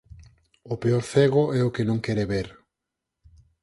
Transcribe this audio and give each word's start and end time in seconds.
O 0.73 0.75
peor 0.81 1.03
cego 1.11 1.43
é 1.59 1.61
o 1.67 1.73
que 1.75 1.87
non 1.89 2.03
quere 2.05 2.25
ver 2.31 2.47